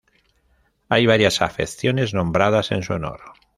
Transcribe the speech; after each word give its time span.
Hay 0.89 1.05
varias 1.05 1.43
afecciones 1.43 2.15
nombradas 2.15 2.71
en 2.71 2.81
su 2.81 2.93
honor. 2.93 3.19